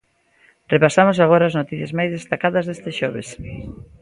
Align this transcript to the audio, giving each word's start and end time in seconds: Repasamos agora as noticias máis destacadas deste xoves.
Repasamos 0.73 1.17
agora 1.19 1.43
as 1.47 1.57
noticias 1.59 1.95
máis 1.97 2.11
destacadas 2.17 2.65
deste 2.65 2.89
xoves. 2.99 3.27